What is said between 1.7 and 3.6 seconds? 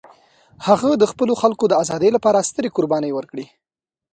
ازادۍ لپاره سترې قربانۍ ورکړې.